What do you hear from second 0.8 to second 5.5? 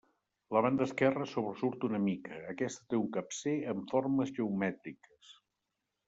esquerra sobresurt una mica, aquesta té un capcer amb formes geomètriques.